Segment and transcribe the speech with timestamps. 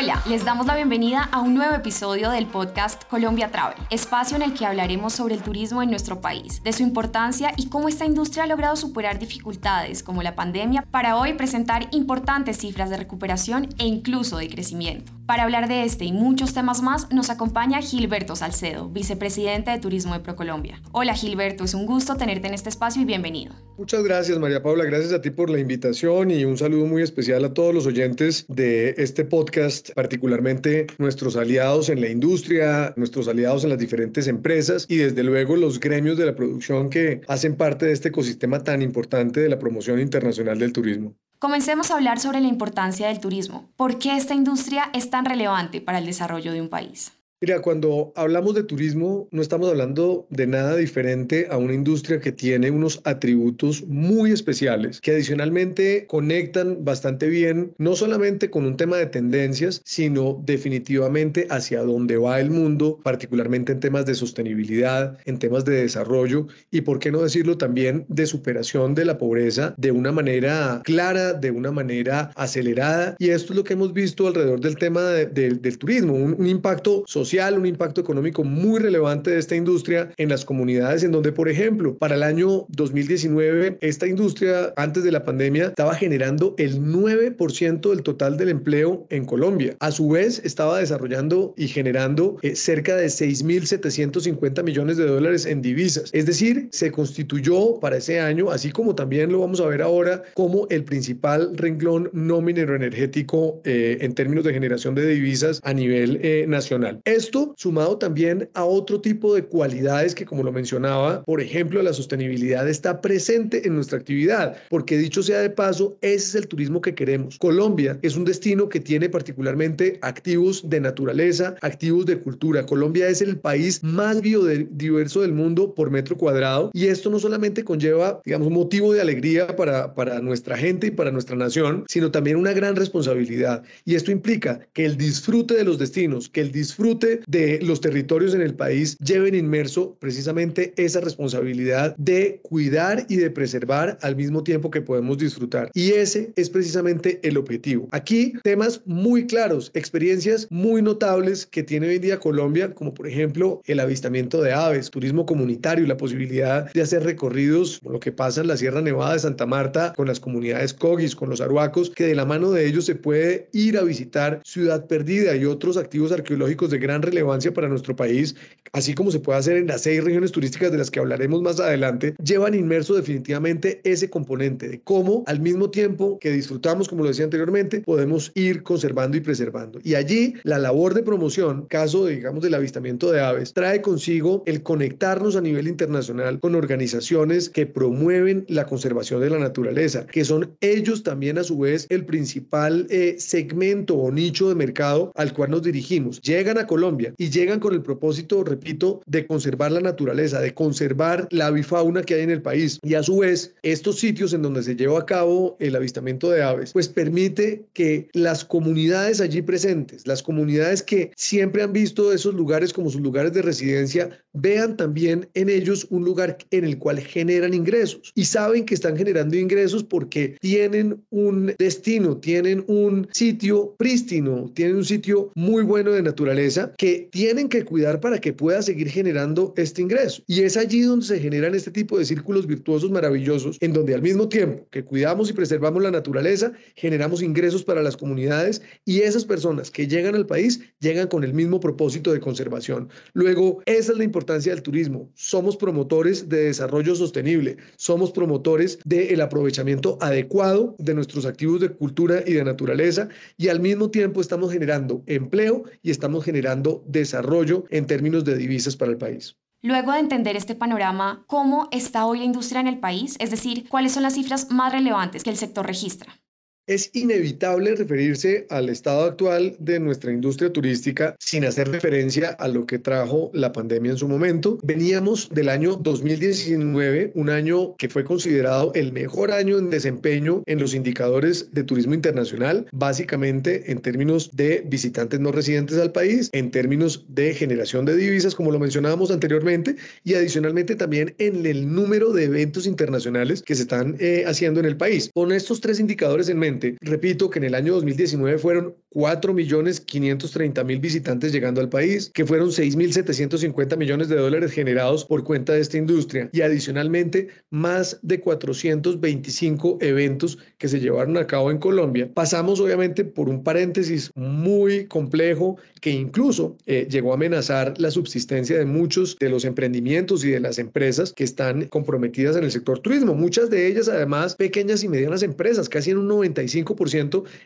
[0.00, 4.42] Hola, les damos la bienvenida a un nuevo episodio del podcast Colombia Travel, espacio en
[4.42, 8.06] el que hablaremos sobre el turismo en nuestro país, de su importancia y cómo esta
[8.06, 13.70] industria ha logrado superar dificultades como la pandemia para hoy presentar importantes cifras de recuperación
[13.76, 15.10] e incluso de crecimiento.
[15.26, 20.14] Para hablar de este y muchos temas más, nos acompaña Gilberto Salcedo, vicepresidente de Turismo
[20.14, 20.80] de ProColombia.
[20.92, 23.52] Hola Gilberto, es un gusto tenerte en este espacio y bienvenido.
[23.76, 27.44] Muchas gracias María Paula, gracias a ti por la invitación y un saludo muy especial
[27.44, 33.64] a todos los oyentes de este podcast, particularmente nuestros aliados en la industria, nuestros aliados
[33.64, 37.86] en las diferentes empresas y desde luego los gremios de la producción que hacen parte
[37.86, 41.14] de este ecosistema tan importante de la promoción internacional del turismo.
[41.38, 43.70] Comencemos a hablar sobre la importancia del turismo.
[43.76, 47.12] ¿Por qué esta industria es tan relevante para el desarrollo de un país?
[47.40, 52.32] Mira, cuando hablamos de turismo, no estamos hablando de nada diferente a una industria que
[52.32, 58.96] tiene unos atributos muy especiales que adicionalmente conectan bastante bien, no solamente con un tema
[58.96, 65.38] de tendencias, sino definitivamente hacia dónde va el mundo, particularmente en temas de sostenibilidad, en
[65.38, 69.92] temas de desarrollo y, por qué no decirlo, también de superación de la pobreza de
[69.92, 73.14] una manera clara, de una manera acelerada.
[73.20, 77.04] Y esto es lo que hemos visto alrededor del tema del turismo, un, un impacto
[77.06, 81.48] social un impacto económico muy relevante de esta industria en las comunidades en donde, por
[81.48, 87.90] ejemplo, para el año 2019, esta industria antes de la pandemia estaba generando el 9%
[87.90, 89.76] del total del empleo en Colombia.
[89.80, 95.60] A su vez, estaba desarrollando y generando eh, cerca de 6.750 millones de dólares en
[95.60, 96.10] divisas.
[96.12, 100.22] Es decir, se constituyó para ese año, así como también lo vamos a ver ahora,
[100.34, 105.72] como el principal renglón no minero energético eh, en términos de generación de divisas a
[105.74, 107.00] nivel eh, nacional.
[107.18, 111.92] Esto sumado también a otro tipo de cualidades que, como lo mencionaba, por ejemplo, la
[111.92, 116.80] sostenibilidad está presente en nuestra actividad, porque dicho sea de paso, ese es el turismo
[116.80, 117.36] que queremos.
[117.38, 122.64] Colombia es un destino que tiene particularmente activos de naturaleza, activos de cultura.
[122.64, 127.64] Colombia es el país más biodiverso del mundo por metro cuadrado y esto no solamente
[127.64, 132.36] conlleva, digamos, motivo de alegría para, para nuestra gente y para nuestra nación, sino también
[132.36, 133.64] una gran responsabilidad.
[133.84, 138.34] Y esto implica que el disfrute de los destinos, que el disfrute de los territorios
[138.34, 144.42] en el país lleven inmerso precisamente esa responsabilidad de cuidar y de preservar al mismo
[144.42, 145.70] tiempo que podemos disfrutar.
[145.74, 147.88] Y ese es precisamente el objetivo.
[147.92, 153.06] Aquí temas muy claros, experiencias muy notables que tiene hoy en día Colombia, como por
[153.06, 158.12] ejemplo el avistamiento de aves, turismo comunitario, la posibilidad de hacer recorridos, como lo que
[158.12, 161.90] pasa en la Sierra Nevada de Santa Marta con las comunidades cogis, con los aruacos,
[161.90, 165.76] que de la mano de ellos se puede ir a visitar Ciudad Perdida y otros
[165.76, 168.34] activos arqueológicos de gran relevancia para nuestro país,
[168.72, 171.60] así como se puede hacer en las seis regiones turísticas de las que hablaremos más
[171.60, 177.08] adelante, llevan inmerso definitivamente ese componente de cómo al mismo tiempo que disfrutamos, como lo
[177.08, 179.78] decía anteriormente, podemos ir conservando y preservando.
[179.82, 184.62] Y allí la labor de promoción, caso digamos del avistamiento de aves, trae consigo el
[184.62, 190.56] conectarnos a nivel internacional con organizaciones que promueven la conservación de la naturaleza, que son
[190.60, 195.50] ellos también a su vez el principal eh, segmento o nicho de mercado al cual
[195.50, 196.20] nos dirigimos.
[196.20, 201.28] Llegan a Colombia y llegan con el propósito, repito, de conservar la naturaleza, de conservar
[201.30, 202.78] la avifauna que hay en el país.
[202.82, 206.42] Y a su vez, estos sitios en donde se lleva a cabo el avistamiento de
[206.42, 212.34] aves, pues permite que las comunidades allí presentes, las comunidades que siempre han visto esos
[212.34, 217.00] lugares como sus lugares de residencia, vean también en ellos un lugar en el cual
[217.00, 223.74] generan ingresos y saben que están generando ingresos porque tienen un destino, tienen un sitio
[223.78, 228.62] prístino, tienen un sitio muy bueno de naturaleza que tienen que cuidar para que pueda
[228.62, 230.22] seguir generando este ingreso.
[230.26, 234.02] Y es allí donde se generan este tipo de círculos virtuosos maravillosos, en donde al
[234.02, 239.24] mismo tiempo que cuidamos y preservamos la naturaleza, generamos ingresos para las comunidades y esas
[239.24, 242.88] personas que llegan al país llegan con el mismo propósito de conservación.
[243.12, 245.10] Luego, esa es la importancia del turismo.
[245.14, 252.22] Somos promotores de desarrollo sostenible, somos promotores del aprovechamiento adecuado de nuestros activos de cultura
[252.26, 257.86] y de naturaleza y al mismo tiempo estamos generando empleo y estamos generando desarrollo en
[257.86, 259.36] términos de divisas para el país.
[259.60, 263.16] Luego de entender este panorama, ¿cómo está hoy la industria en el país?
[263.18, 266.20] Es decir, ¿cuáles son las cifras más relevantes que el sector registra?
[266.68, 272.66] Es inevitable referirse al estado actual de nuestra industria turística sin hacer referencia a lo
[272.66, 274.58] que trajo la pandemia en su momento.
[274.62, 280.60] Veníamos del año 2019, un año que fue considerado el mejor año en desempeño en
[280.60, 286.50] los indicadores de turismo internacional, básicamente en términos de visitantes no residentes al país, en
[286.50, 292.12] términos de generación de divisas, como lo mencionábamos anteriormente, y adicionalmente también en el número
[292.12, 295.10] de eventos internacionales que se están eh, haciendo en el país.
[295.14, 301.32] Con estos tres indicadores en mente, Repito que en el año 2019 fueron 4.530.000 visitantes
[301.32, 306.30] llegando al país, que fueron 6.750 millones de dólares generados por cuenta de esta industria
[306.32, 312.10] y adicionalmente más de 425 eventos que se llevaron a cabo en Colombia.
[312.12, 318.58] Pasamos obviamente por un paréntesis muy complejo que incluso eh, llegó a amenazar la subsistencia
[318.58, 322.80] de muchos de los emprendimientos y de las empresas que están comprometidas en el sector
[322.80, 323.14] turismo.
[323.14, 326.47] Muchas de ellas además pequeñas y medianas empresas, casi en un 95%,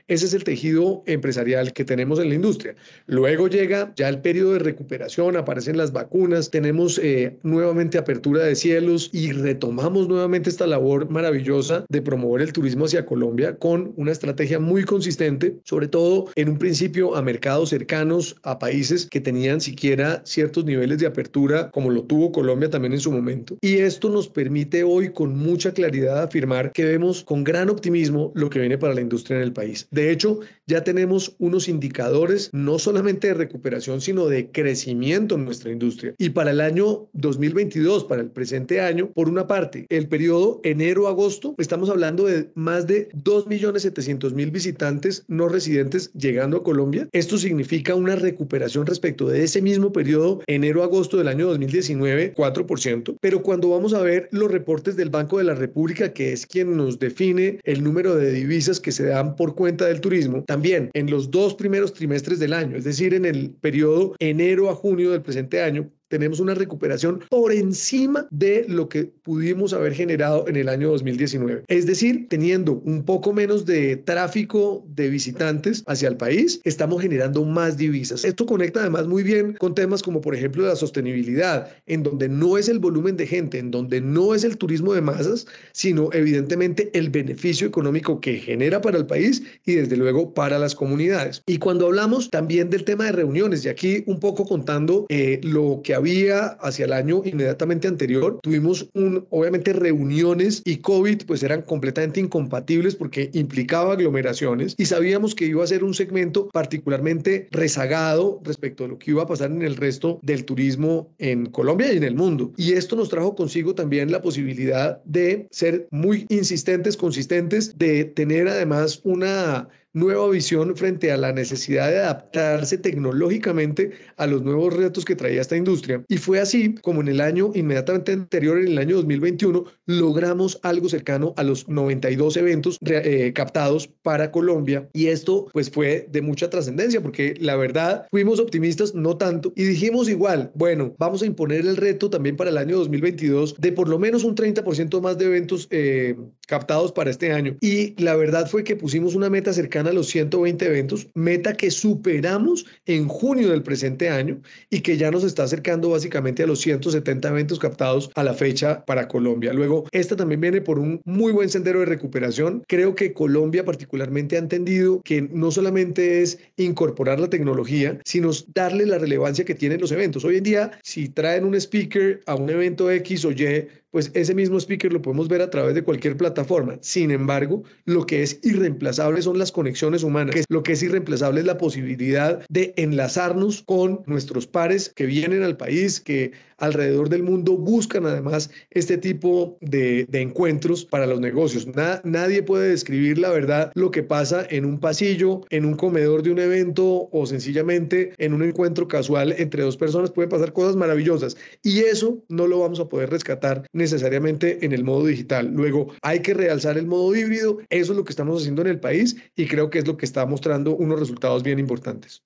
[0.08, 2.74] ese es el tejido empresarial que tenemos en la industria.
[3.06, 8.54] Luego llega ya el periodo de recuperación, aparecen las vacunas, tenemos eh, nuevamente apertura de
[8.54, 14.12] cielos y retomamos nuevamente esta labor maravillosa de promover el turismo hacia Colombia con una
[14.12, 19.60] estrategia muy consistente, sobre todo en un principio a mercados cercanos, a países que tenían
[19.60, 23.56] siquiera ciertos niveles de apertura, como lo tuvo Colombia también en su momento.
[23.60, 28.50] Y esto nos permite hoy con mucha claridad afirmar que vemos con gran optimismo lo
[28.50, 29.86] que viene para la industria en el país.
[29.92, 35.70] De hecho, ya tenemos unos indicadores no solamente de recuperación, sino de crecimiento en nuestra
[35.70, 36.14] industria.
[36.18, 41.54] Y para el año 2022, para el presente año, por una parte, el periodo enero-agosto,
[41.58, 47.08] estamos hablando de más de 2.700.000 visitantes no residentes llegando a Colombia.
[47.12, 53.16] Esto significa una recuperación respecto de ese mismo periodo enero-agosto del año 2019, 4%.
[53.20, 56.76] Pero cuando vamos a ver los reportes del Banco de la República, que es quien
[56.76, 61.10] nos define el número de divisas que se dan por cuenta del turismo, también en
[61.10, 65.22] los dos primeros trimestres del año, es decir, en el periodo enero a junio del
[65.22, 70.68] presente año, tenemos una recuperación por encima de lo que pudimos haber generado en el
[70.68, 71.64] año 2019.
[71.68, 77.42] Es decir, teniendo un poco menos de tráfico de visitantes hacia el país, estamos generando
[77.46, 78.26] más divisas.
[78.26, 82.58] Esto conecta además muy bien con temas como por ejemplo la sostenibilidad, en donde no
[82.58, 86.90] es el volumen de gente, en donde no es el turismo de masas, sino evidentemente
[86.92, 91.42] el beneficio económico que genera para el país y desde luego para las comunidades.
[91.46, 95.80] Y cuando hablamos también del tema de reuniones, y aquí un poco contando eh, lo
[95.82, 98.40] que había hacia el año inmediatamente anterior.
[98.42, 105.36] Tuvimos un, obviamente reuniones y COVID pues eran completamente incompatibles porque implicaba aglomeraciones y sabíamos
[105.36, 109.52] que iba a ser un segmento particularmente rezagado respecto a lo que iba a pasar
[109.52, 112.52] en el resto del turismo en Colombia y en el mundo.
[112.56, 118.48] Y esto nos trajo consigo también la posibilidad de ser muy insistentes, consistentes, de tener
[118.48, 125.04] además una nueva visión frente a la necesidad de adaptarse tecnológicamente a los nuevos retos
[125.04, 126.04] que traía esta industria.
[126.08, 130.88] Y fue así como en el año inmediatamente anterior, en el año 2021, logramos algo
[130.88, 134.88] cercano a los 92 eventos eh, captados para Colombia.
[134.92, 139.64] Y esto pues fue de mucha trascendencia porque la verdad fuimos optimistas, no tanto, y
[139.64, 143.88] dijimos igual, bueno, vamos a imponer el reto también para el año 2022 de por
[143.88, 146.16] lo menos un 30% más de eventos eh,
[146.46, 147.56] captados para este año.
[147.60, 151.70] Y la verdad fue que pusimos una meta cercana a los 120 eventos, meta que
[151.70, 154.40] superamos en junio del presente año
[154.70, 158.84] y que ya nos está acercando básicamente a los 170 eventos captados a la fecha
[158.84, 159.52] para Colombia.
[159.52, 162.62] Luego, esta también viene por un muy buen sendero de recuperación.
[162.68, 168.86] Creo que Colombia particularmente ha entendido que no solamente es incorporar la tecnología, sino darle
[168.86, 170.24] la relevancia que tienen los eventos.
[170.24, 174.34] Hoy en día, si traen un speaker a un evento X o Y, pues ese
[174.34, 176.78] mismo speaker lo podemos ver a través de cualquier plataforma.
[176.80, 180.34] Sin embargo, lo que es irreemplazable son las conexiones humanas.
[180.48, 185.58] Lo que es irreemplazable es la posibilidad de enlazarnos con nuestros pares que vienen al
[185.58, 191.66] país, que alrededor del mundo buscan además este tipo de, encuentros para los negocios.
[192.04, 196.30] nadie puede describir la verdad lo que pasa en un pasillo, en un comedor de
[196.30, 200.12] un evento o sencillamente en un encuentro casual entre dos personas.
[200.12, 204.84] Pueden pasar cosas maravillosas y eso no lo vamos a poder rescatar necesariamente en el
[204.84, 205.52] modo digital.
[205.52, 207.58] Luego hay que realzar el modo híbrido.
[207.70, 210.06] Eso es lo que estamos haciendo en el país y creo que es lo que
[210.06, 212.22] está mostrando unos resultados bien importantes.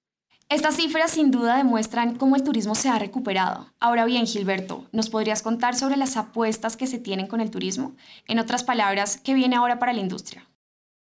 [0.48, 3.72] Estas cifras sin duda demuestran cómo el turismo se ha recuperado.
[3.80, 7.96] Ahora bien, Gilberto, ¿nos podrías contar sobre las apuestas que se tienen con el turismo?
[8.28, 10.46] En otras palabras, ¿qué viene ahora para la industria?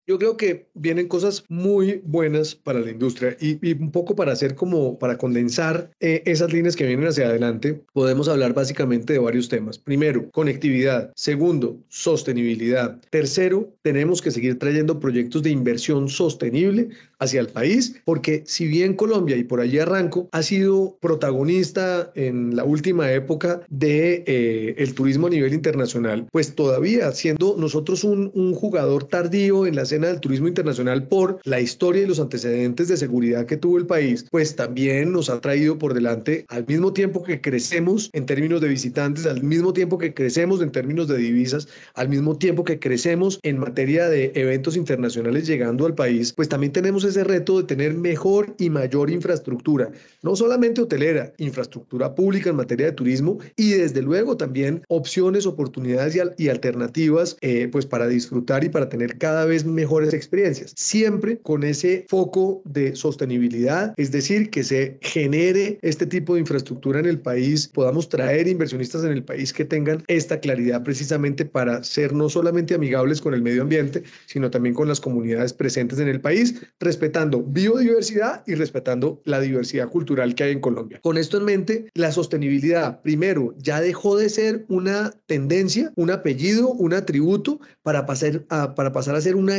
[0.06, 4.54] Yo creo que vienen cosas muy buenas para la industria y, un poco para hacer
[4.54, 9.48] como, para condensar eh, esas líneas que vienen hacia adelante, podemos hablar básicamente de varios
[9.48, 9.78] temas.
[9.78, 11.14] Primero, conectividad.
[11.16, 13.00] Segundo, sostenibilidad.
[13.12, 18.96] Tercero, tenemos que seguir trayendo proyectos de inversión sostenible hacia el país, porque si bien
[18.96, 24.94] Colombia, y por allí arranco, ha sido protagonista en la última época de eh, el
[24.94, 30.08] turismo a nivel internacional, pues todavía siendo nosotros un, un jugador tardío en las escena
[30.08, 34.26] del turismo internacional por la historia y los antecedentes de seguridad que tuvo el país,
[34.32, 38.70] pues también nos ha traído por delante al mismo tiempo que crecemos en términos de
[38.70, 43.40] visitantes, al mismo tiempo que crecemos en términos de divisas, al mismo tiempo que crecemos
[43.44, 47.94] en materia de eventos internacionales llegando al país, pues también tenemos ese reto de tener
[47.94, 49.92] mejor y mayor infraestructura,
[50.24, 56.20] no solamente hotelera, infraestructura pública en materia de turismo y desde luego también opciones, oportunidades
[56.38, 61.66] y, alternativas eh, pues para disfrutar y para tener cada vez mejores experiencias, siempre con
[61.66, 67.20] ese foco de sostenibilidad, es decir, que se genere este tipo de infraestructura en el
[67.20, 72.30] país, podamos traer inversionistas en el país que tengan esta claridad precisamente para ser no
[72.30, 76.56] solamente amigables con el medio ambiente, sino también con las comunidades presentes en el país,
[76.80, 81.02] respetando biodiversidad y respetando la diversidad cultural que hay en Colombia.
[81.04, 86.70] Con esto en mente, la sostenibilidad, primero, ya dejó de ser una tendencia, un apellido,
[86.70, 89.58] un atributo para pasar a, para pasar a ser una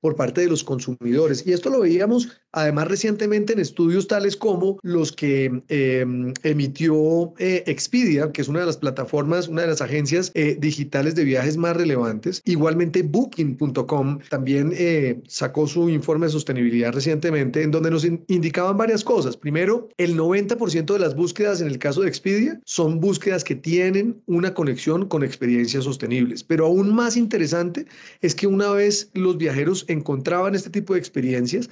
[0.00, 1.46] por parte de los consumidores.
[1.46, 7.64] Y esto lo veíamos además recientemente en estudios tales como los que em, emitió eh,
[7.66, 11.56] Expedia, que es una de las plataformas, una de las agencias eh, digitales de viajes
[11.56, 12.42] más relevantes.
[12.44, 19.04] Igualmente Booking.com también eh, sacó su informe de sostenibilidad recientemente en donde nos indicaban varias
[19.04, 19.36] cosas.
[19.36, 24.22] Primero, el 90% de las búsquedas en el caso de Expedia son búsquedas que tienen
[24.26, 26.42] una conexión con experiencias sostenibles.
[26.42, 27.86] Pero aún más interesante
[28.20, 31.68] es que una vez los viajeros encontraban este tipo de experiencias,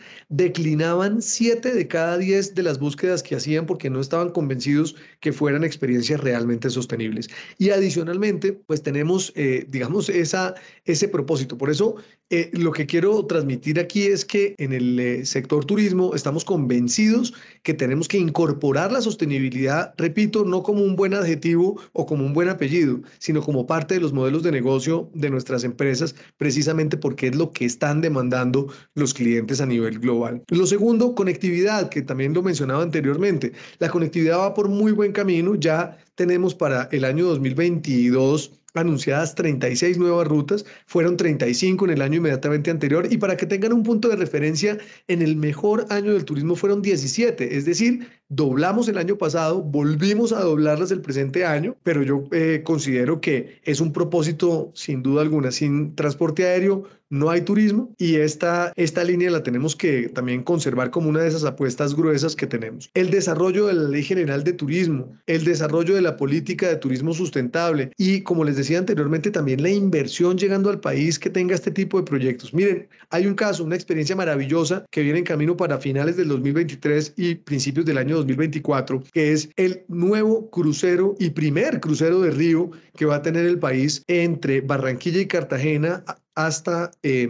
[0.77, 5.33] declinaban 7 de cada 10 de las búsquedas que hacían porque no estaban convencidos que
[5.33, 7.29] fueran experiencias realmente sostenibles.
[7.57, 10.55] Y adicionalmente, pues tenemos, eh, digamos, esa,
[10.85, 11.57] ese propósito.
[11.57, 11.97] Por eso,
[12.29, 17.33] eh, lo que quiero transmitir aquí es que en el eh, sector turismo estamos convencidos
[17.63, 22.33] que tenemos que incorporar la sostenibilidad, repito, no como un buen adjetivo o como un
[22.33, 27.29] buen apellido, sino como parte de los modelos de negocio de nuestras empresas, precisamente porque
[27.29, 30.43] es lo que están demandando los clientes a nivel global.
[30.49, 33.53] Lo segundo, conectividad, que también lo mencionaba anteriormente.
[33.79, 39.99] La conectividad va por muy buen camino, ya tenemos para el año 2022 anunciadas 36
[39.99, 44.09] nuevas rutas, fueron 35 en el año inmediatamente anterior y para que tengan un punto
[44.09, 44.79] de referencia,
[45.09, 50.33] en el mejor año del turismo fueron 17, es decir, doblamos el año pasado, volvimos
[50.33, 55.23] a doblarlas el presente año, pero yo eh, considero que es un propósito sin duda
[55.23, 60.43] alguna, sin transporte aéreo no hay turismo y esta, esta línea la tenemos que también
[60.43, 62.91] conservar como una de esas apuestas gruesas que tenemos.
[62.95, 67.15] El desarrollo de la Ley General de Turismo, el desarrollo de la política de turismo
[67.15, 71.71] sustentable y, como les decía anteriormente, también la inversión llegando al país que tenga este
[71.71, 72.53] tipo de proyectos.
[72.53, 77.15] Miren, hay un caso, una experiencia maravillosa que viene en camino para finales del 2023
[77.17, 82.71] y principios del año 2024, que es el nuevo crucero y primer crucero de río
[82.97, 86.05] que va a tener el país entre Barranquilla y Cartagena
[86.37, 87.29] hasta eh,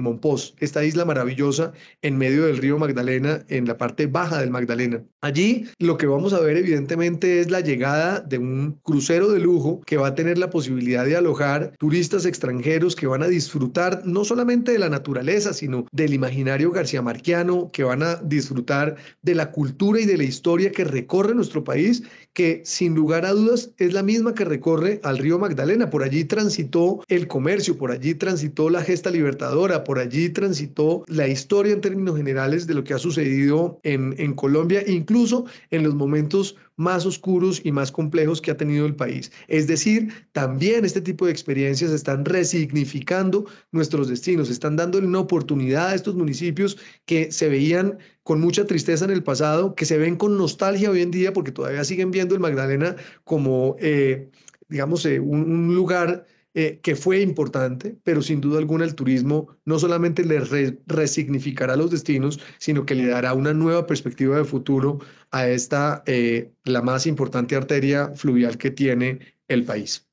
[0.59, 1.73] esta isla maravillosa
[2.03, 5.03] en medio del río Magdalena, en la parte baja del Magdalena.
[5.21, 9.81] Allí lo que vamos a ver evidentemente es la llegada de un crucero de lujo
[9.87, 14.25] que va a tener la posibilidad de alojar turistas extranjeros que van a disfrutar no
[14.25, 19.53] solamente de la naturaleza, sino del imaginario garcía marquiano, que van a disfrutar de la
[19.53, 23.93] cultura y de la historia que recorre nuestro país, que sin lugar a dudas es
[23.93, 25.91] la misma que recorre al río Magdalena.
[25.91, 31.29] Por allí transitó el comercio, por allí transitó la gesta libertadora, por allí transitó la
[31.29, 36.57] historia en términos generales de lo que ha sucedido en, Colombia, incluso en los momentos
[36.77, 39.31] más oscuros y más complejos que ha tenido el país.
[39.49, 45.89] Es decir, también este tipo de experiencias están resignificando nuestros destinos, están dándole una oportunidad
[45.89, 50.17] a estos municipios que se veían con mucha tristeza en el pasado, que se ven
[50.17, 54.31] con nostalgia hoy en día porque todavía siguen viendo el Magdalena como, eh,
[54.71, 56.25] digamos, eh, un lugar
[56.59, 60.41] eh, que fue importante, pero sin duda alguna el turismo no solamente le
[60.87, 65.01] resignificará los destinos, sino que le dará una nueva perspectiva de futuro
[65.33, 70.09] a esta, eh, la más importante arteria fluvial que tiene el país.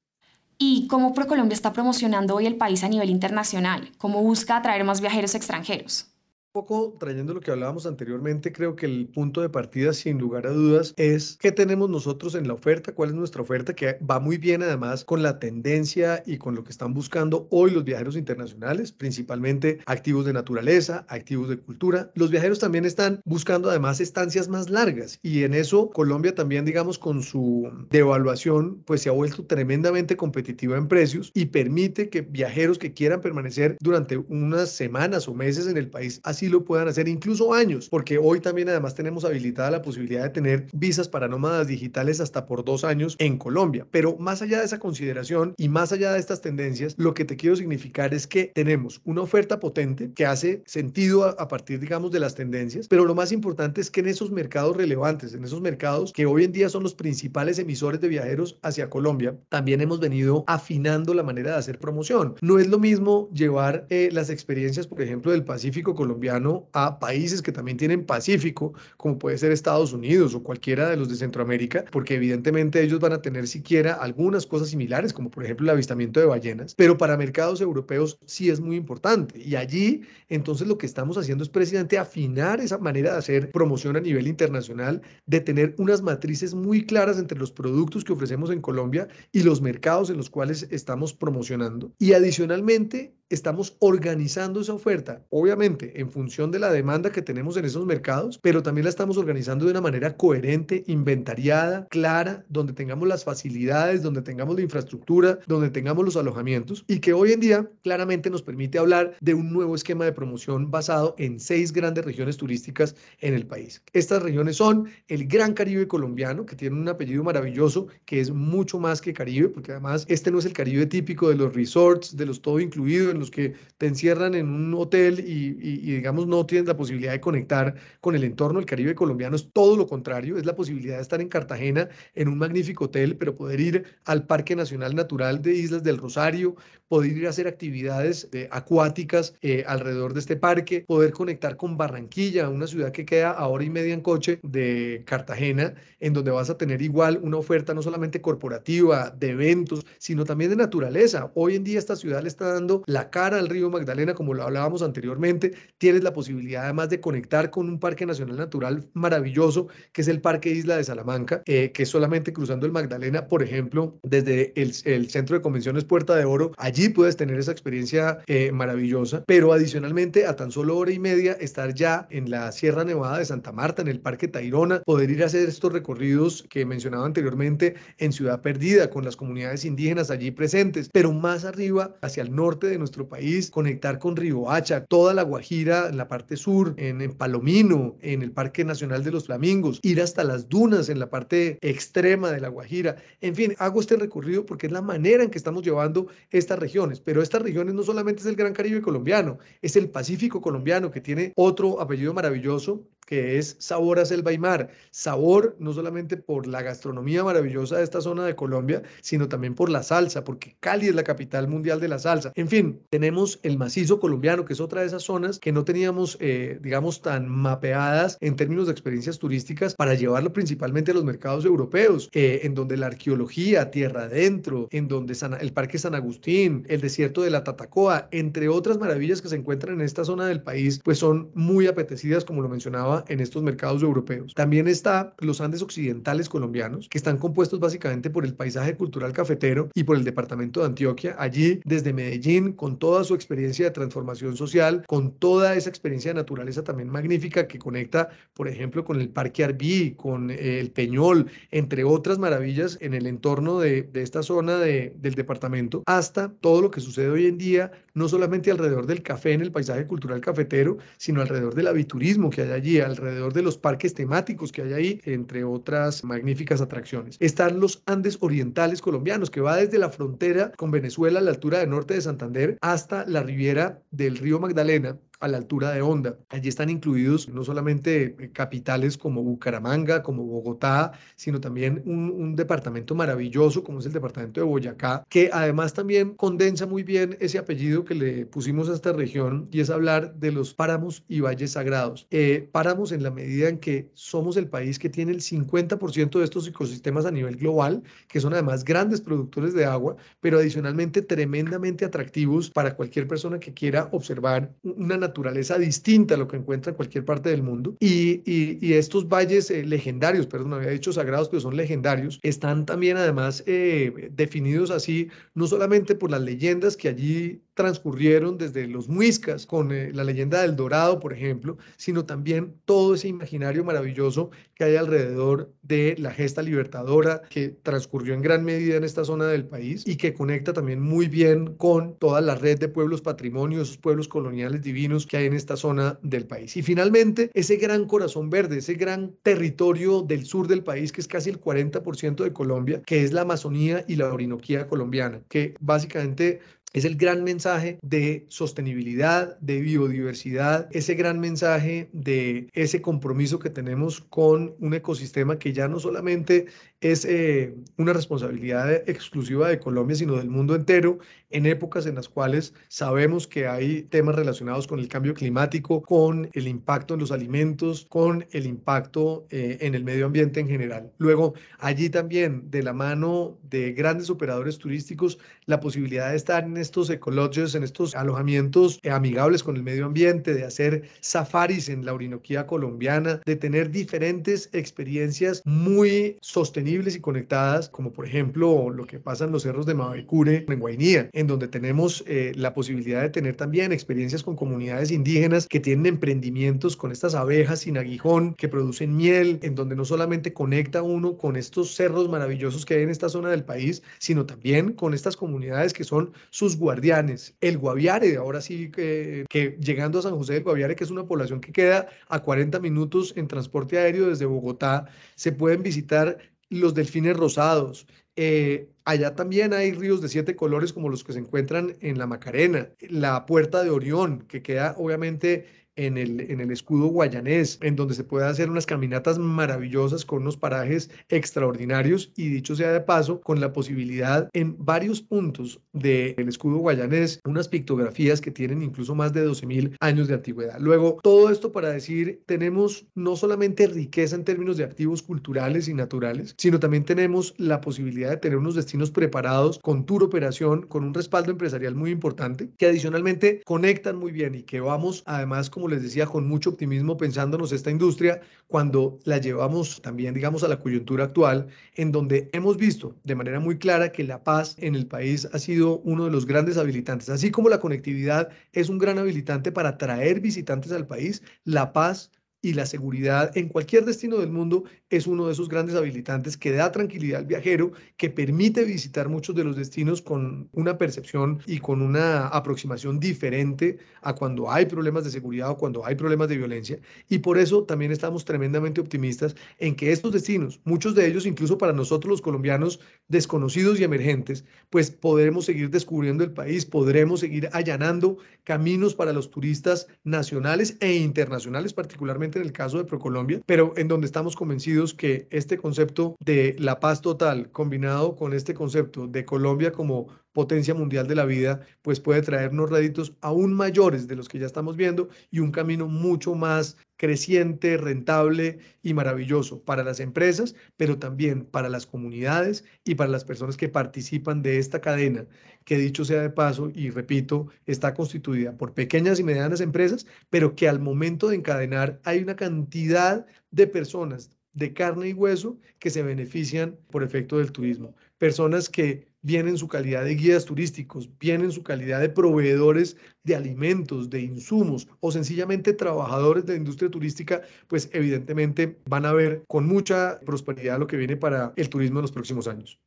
[0.58, 3.94] ¿Y cómo ProColombia está promocionando hoy el país a nivel internacional?
[3.98, 6.13] ¿Cómo busca atraer más viajeros extranjeros?
[6.54, 10.52] Poco trayendo lo que hablábamos anteriormente, creo que el punto de partida, sin lugar a
[10.52, 14.38] dudas, es qué tenemos nosotros en la oferta, cuál es nuestra oferta, que va muy
[14.38, 18.92] bien además con la tendencia y con lo que están buscando hoy los viajeros internacionales,
[18.92, 22.12] principalmente activos de naturaleza, activos de cultura.
[22.14, 27.00] Los viajeros también están buscando además estancias más largas y en eso Colombia también, digamos,
[27.00, 32.78] con su devaluación, pues se ha vuelto tremendamente competitiva en precios y permite que viajeros
[32.78, 36.90] que quieran permanecer durante unas semanas o meses en el país, así sí lo puedan
[36.90, 41.30] hacer, incluso años, porque hoy también además tenemos habilitada la posibilidad de tener visas para
[41.30, 43.88] nómadas digitales hasta por dos años en Colombia.
[43.92, 47.38] Pero más allá de esa consideración y más allá de estas tendencias, lo que te
[47.38, 52.12] quiero significar es que tenemos una oferta potente que hace sentido a, a partir, digamos,
[52.12, 55.62] de las tendencias, pero lo más importante es que en esos mercados relevantes, en esos
[55.62, 60.02] mercados que hoy en día son los principales emisores de viajeros hacia Colombia, también hemos
[60.02, 62.36] venido afinando la manera de hacer promoción.
[62.42, 66.33] No es lo mismo llevar eh, las experiencias, por ejemplo, del Pacífico colombiano
[66.74, 71.10] a países que también tienen Pacífico, como puede ser Estados Unidos o cualquiera de los
[71.10, 75.66] de Centroamérica, porque evidentemente ellos van a tener siquiera algunas cosas similares, como por ejemplo
[75.66, 79.40] el avistamiento de ballenas, pero para mercados europeos sí es muy importante.
[79.40, 83.96] Y allí, entonces, lo que estamos haciendo es precisamente afinar esa manera de hacer promoción
[83.96, 88.62] a nivel internacional, de tener unas matrices muy claras entre los productos que ofrecemos en
[88.62, 91.94] Colombia y los mercados en los cuales estamos promocionando.
[92.00, 97.66] Y adicionalmente, estamos organizando esa oferta, obviamente en función de la demanda que tenemos en
[97.66, 103.08] esos mercados, pero también la estamos organizando de una manera coherente, inventariada, clara, donde tengamos
[103.08, 107.70] las facilidades, donde tengamos la infraestructura, donde tengamos los alojamientos y que hoy en día
[107.82, 112.38] claramente nos permite hablar de un nuevo esquema de promoción basado en seis grandes regiones
[112.38, 113.82] turísticas en el país.
[113.94, 118.80] Estas regiones son el Gran Caribe colombiano, que tiene un apellido maravilloso, que es mucho
[118.80, 122.26] más que Caribe, porque además este no es el Caribe típico de los resorts, de
[122.26, 125.54] los todo incluido, en los que te encierran en un hotel y,
[125.96, 128.60] digamos no tienes la posibilidad de conectar con el entorno.
[128.60, 132.28] El Caribe colombiano es todo lo contrario, es la posibilidad de estar en Cartagena en
[132.28, 136.56] un magnífico hotel, pero poder ir al Parque Nacional Natural de Islas del Rosario,
[136.88, 141.78] poder ir a hacer actividades eh, acuáticas eh, alrededor de este parque, poder conectar con
[141.78, 146.32] Barranquilla, una ciudad que queda a hora y media en coche de Cartagena, en donde
[146.32, 151.32] vas a tener igual una oferta no solamente corporativa, de eventos, sino también de naturaleza.
[151.36, 154.44] Hoy en día esta ciudad le está dando la cara al río Magdalena, como lo
[154.44, 155.54] hablábamos anteriormente.
[155.78, 160.22] Tienes la posibilidad además de conectar con un parque nacional natural maravilloso, que es el
[160.22, 165.10] Parque Isla de Salamanca, eh, que solamente cruzando el Magdalena, por ejemplo, desde el, el,
[165.10, 166.52] Centro de Convenciones Puerta de Oro.
[166.58, 171.34] Allí puedes tener esa experiencia eh, maravillosa, pero adicionalmente a tan solo hora y media
[171.34, 175.24] estar ya en la Sierra Nevada de Santa Marta, en el Parque Tairona, poder ir
[175.24, 180.32] a hacer estos recorridos que mencionaba anteriormente en Ciudad Perdida, con las comunidades indígenas allí
[180.32, 184.16] presentes, pero más arriba, hacia el norte de nuestro país, conectar con
[184.48, 189.04] Hacha, toda la Guajira, en la parte sur, en, en Palomino, en el Parque Nacional
[189.04, 192.98] de los Flamingos, ir hasta las dunas en la parte extrema de la Guajira.
[193.22, 197.00] En fin, hago este recorrido porque es la manera en que estamos llevando estas regiones,
[197.00, 201.02] pero estas regiones no solamente es el Gran Caribe colombiano, es el Pacífico colombiano que
[201.02, 204.70] tiene otro apellido maravilloso que es sabor a selva y mar.
[204.92, 209.70] Sabor no solamente por la gastronomía maravillosa de esta zona de Colombia, sino también por
[209.70, 212.32] la salsa, porque Cali es la capital mundial de la salsa.
[212.36, 216.18] En fin, tenemos el macizo colombiano, que es otra de esas zonas que no teníamos,
[216.20, 221.46] eh, digamos, tan mapeadas en términos de experiencias turísticas para llevarlo principalmente a los mercados
[221.46, 226.82] europeos, eh, en donde la arqueología, tierra adentro, en donde el Parque San Agustín, el
[226.82, 230.82] desierto de la Tatacoa, entre otras maravillas que se encuentran en esta zona del país,
[230.84, 234.34] pues son muy apetecidas, como lo mencionaba en estos mercados europeos.
[234.34, 239.70] También está los Andes occidentales colombianos, que están compuestos básicamente por el paisaje cultural cafetero
[239.74, 241.16] y por el departamento de Antioquia.
[241.18, 246.16] Allí, desde Medellín, con toda su experiencia de transformación social, con toda esa experiencia de
[246.16, 251.28] naturaleza también magnífica que conecta, por ejemplo, con el Parque Arbí, con eh, el Peñol,
[251.52, 256.62] entre otras maravillas en el entorno de, de esta zona de, del departamento, hasta todo
[256.62, 260.22] lo que sucede hoy en día, no solamente alrededor del café en el paisaje cultural
[260.22, 264.74] cafetero, sino alrededor del aviturismo que hay allí, alrededor de los parques temáticos que hay
[264.74, 267.18] ahí, entre otras magníficas atracciones.
[267.20, 271.60] Están los Andes Orientales colombianos, que va desde la frontera con Venezuela a la altura
[271.60, 276.18] del norte de Santander hasta la riviera del río Magdalena, a la altura de Honda.
[276.28, 282.96] Allí están incluidos no solamente eh, capitales como Bucaramanga, como Bogotá, sino también un, departamento
[282.96, 287.86] maravilloso como es el departamento de Boyacá, que además también condensa muy bien ese apellido
[287.86, 292.08] que le pusimos a esta región y es hablar de los páramos y valles sagrados.
[292.10, 296.24] Eh, páramos en la medida en que somos el país que tiene el 50% de
[296.26, 301.86] estos ecosistemas a nivel global, que son además grandes productores de agua, pero adicionalmente tremendamente
[301.86, 306.72] atractivos para cualquier persona que quiera observar una naturaleza naturaleza distinta a lo que encuentra
[306.72, 307.76] en cualquier parte del mundo.
[307.80, 312.98] Y, y, estos valles eh, legendarios, perdón, había dicho sagrados, pero son legendarios, están también
[312.98, 319.46] además eh, definidos así, no solamente por las leyendas que allí transcurrieron desde los muiscas,
[319.46, 324.64] con eh, la leyenda del Dorado, por ejemplo, sino también todo ese imaginario maravilloso que
[324.64, 329.46] hay alrededor de la gesta libertadora que transcurrió en gran medida en esta zona del
[329.46, 334.08] país y que conecta también muy bien con toda la red de pueblos patrimonios, pueblos
[334.08, 336.56] coloniales divinos que hay en esta zona del país.
[336.58, 341.08] Y finalmente, ese gran corazón verde, ese gran territorio del sur del país, que es
[341.08, 346.40] casi el 40% de Colombia, que es la Amazonía y la Orinoquía colombiana, que básicamente
[346.74, 353.52] es el gran mensaje de sostenibilidad, de biodiversidad, ese gran mensaje de ese compromiso que
[353.52, 356.48] tenemos con un ecosistema que ya no solamente
[356.84, 362.10] es eh, una responsabilidad exclusiva de Colombia, sino del mundo entero, en épocas en las
[362.10, 367.12] cuales sabemos que hay temas relacionados con el cambio climático, con el impacto en los
[367.12, 370.92] alimentos, con el impacto eh, en el medio ambiente en general.
[370.98, 376.58] Luego, allí también, de la mano de grandes operadores turísticos, la posibilidad de estar en
[376.58, 381.94] estos ecologios, en estos alojamientos amigables con el medio ambiente, de hacer safaris en la
[381.94, 389.00] Orinoquía colombiana, de tener diferentes experiencias muy sostenibles y conectadas, como por ejemplo lo que
[389.00, 393.10] pasa en los cerros de Mavecure, en Guainía, en donde tenemos eh, la posibilidad de
[393.10, 398.50] tener también experiencias con comunidades indígenas que tienen emprendimientos con estas abejas sin aguijón, que
[398.50, 402.90] producen miel, en donde no solamente conecta uno con estos cerros maravillosos que hay en
[402.90, 407.36] esta zona del país, sino también con estas comunidades que son sus guardianes.
[407.40, 411.06] El Guaviare, ahora sí que, que llegando a San José del Guaviare, que es una
[411.06, 416.18] población que queda a 40 minutos en transporte aéreo desde Bogotá, se pueden visitar
[416.54, 417.88] los delfines rosados.
[418.16, 422.08] Eh, allá también hay ríos de siete colores como los que se encuentran en la
[422.08, 427.76] Macarena, la Puerta de Orión, que queda obviamente en el, en el escudo guayanés, en
[427.76, 432.82] donde se puede hacer unas caminatas maravillosas con unos parajes extraordinarios y dicho sea de
[432.82, 438.96] paso, con la posibilidad en varios puntos del escudo guayanés, unas pictografías que tienen incluso
[438.96, 440.60] más de 12.000 años de antigüedad.
[440.60, 445.74] Luego, todo esto para decir, tenemos no solamente riqueza en términos de activos culturales y
[445.74, 450.84] naturales, sino también tenemos la posibilidad de tener unos destinos preparados con tour operación, con
[450.84, 455.63] un respaldo empresarial muy importante, que adicionalmente conectan muy bien y que vamos además como
[455.68, 460.60] les decía, con mucho optimismo pensándonos esta industria cuando la llevamos también, digamos, a la
[460.60, 464.88] coyuntura actual, en donde hemos visto de manera muy clara que la paz en el
[464.88, 467.10] país ha sido uno de los grandes habilitantes.
[467.10, 472.12] Así como la conectividad es un gran habilitante para atraer visitantes al país, la paz
[472.44, 476.52] y la seguridad en cualquier destino del mundo es uno de esos grandes habilitantes que
[476.52, 481.60] da tranquilidad al viajero, que permite visitar muchos de los destinos con una percepción y
[481.60, 486.38] con una aproximación diferente a cuando hay problemas de seguridad o cuando hay problemas de
[486.38, 486.80] violencia.
[487.08, 491.58] Y por eso también estamos tremendamente optimistas en que estos destinos, muchos de ellos incluso
[491.58, 497.48] para nosotros los colombianos desconocidos y emergentes, pues podremos seguir descubriendo el país, podremos seguir
[497.54, 503.74] allanando caminos para los turistas nacionales e internacionales particularmente en el caso de Procolombia, pero
[503.78, 509.08] en donde estamos convencidos que este concepto de la paz total combinado con este concepto
[509.08, 514.16] de Colombia como potencia mundial de la vida, pues puede traernos réditos aún mayores de
[514.16, 519.84] los que ya estamos viendo y un camino mucho más creciente, rentable y maravilloso para
[519.84, 524.82] las empresas, pero también para las comunidades y para las personas que participan de esta
[524.82, 525.28] cadena,
[525.66, 530.56] que dicho sea de paso, y repito, está constituida por pequeñas y medianas empresas, pero
[530.56, 535.90] que al momento de encadenar hay una cantidad de personas de carne y hueso que
[535.90, 537.96] se benefician por efecto del turismo.
[538.18, 542.98] Personas que vienen en su calidad de guías turísticos, vienen en su calidad de proveedores
[543.24, 549.14] de alimentos, de insumos o sencillamente trabajadores de la industria turística, pues evidentemente van a
[549.14, 552.80] ver con mucha prosperidad lo que viene para el turismo en los próximos años.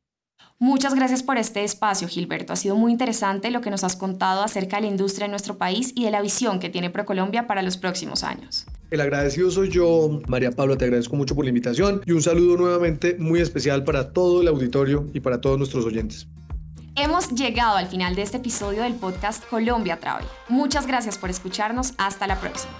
[0.59, 2.53] Muchas gracias por este espacio, Gilberto.
[2.53, 5.57] Ha sido muy interesante lo que nos has contado acerca de la industria en nuestro
[5.57, 8.65] país y de la visión que tiene ProColombia para los próximos años.
[8.89, 12.55] El agradecido soy yo, María Pablo, te agradezco mucho por la invitación y un saludo
[12.55, 16.27] nuevamente muy especial para todo el auditorio y para todos nuestros oyentes.
[16.95, 20.25] Hemos llegado al final de este episodio del podcast Colombia Travel.
[20.47, 21.93] Muchas gracias por escucharnos.
[21.97, 22.73] Hasta la próxima.